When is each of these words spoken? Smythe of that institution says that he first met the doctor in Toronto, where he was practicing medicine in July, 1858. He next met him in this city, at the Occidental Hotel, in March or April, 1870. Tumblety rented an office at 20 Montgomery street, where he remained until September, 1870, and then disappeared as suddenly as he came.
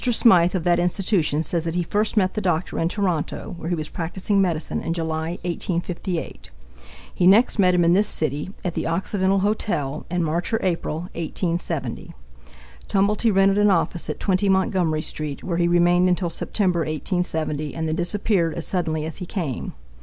Smythe 0.03 0.55
of 0.55 0.63
that 0.63 0.79
institution 0.79 1.43
says 1.43 1.63
that 1.63 1.75
he 1.75 1.83
first 1.83 2.17
met 2.17 2.33
the 2.33 2.41
doctor 2.41 2.79
in 2.79 2.87
Toronto, 2.89 3.53
where 3.59 3.69
he 3.69 3.75
was 3.75 3.87
practicing 3.89 4.41
medicine 4.41 4.81
in 4.81 4.93
July, 4.95 5.37
1858. 5.43 6.49
He 7.13 7.27
next 7.27 7.59
met 7.59 7.75
him 7.75 7.85
in 7.85 7.93
this 7.93 8.07
city, 8.07 8.49
at 8.65 8.73
the 8.73 8.87
Occidental 8.87 9.41
Hotel, 9.41 10.07
in 10.09 10.23
March 10.23 10.51
or 10.53 10.59
April, 10.65 11.01
1870. 11.13 12.15
Tumblety 12.87 13.29
rented 13.31 13.59
an 13.59 13.69
office 13.69 14.09
at 14.09 14.19
20 14.19 14.49
Montgomery 14.49 15.03
street, 15.03 15.43
where 15.43 15.57
he 15.57 15.67
remained 15.67 16.09
until 16.09 16.31
September, 16.31 16.79
1870, 16.79 17.75
and 17.75 17.87
then 17.87 17.95
disappeared 17.95 18.55
as 18.55 18.65
suddenly 18.65 19.05
as 19.05 19.17
he 19.17 19.27
came. 19.27 19.73